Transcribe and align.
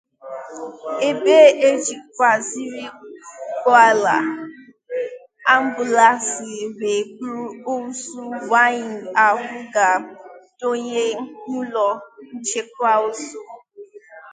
ebe 1.09 1.37
e 1.67 1.69
jikwazịrị 1.85 2.83
ụgbọala 2.97 4.17
ambụlansị 5.53 6.49
wee 6.77 7.03
buru 7.15 7.45
ozu 7.73 8.19
nwaanyị 8.41 8.89
ahụ 9.25 9.55
ga 9.73 9.87
dọnye 10.59 11.03
n'ụlọ 11.49 11.87
nchekwa 12.37 12.91
ozu. 13.07 13.39